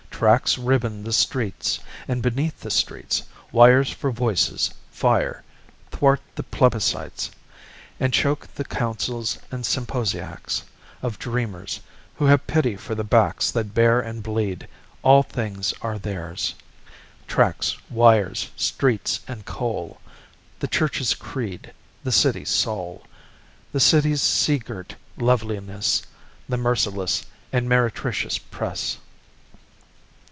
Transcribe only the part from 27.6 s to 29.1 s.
meretricious press.